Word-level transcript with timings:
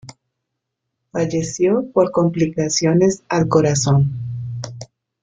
Falleció 1.11 1.85
por 1.91 2.09
complicaciones 2.09 3.21
al 3.29 3.47
corazón. 3.47 4.11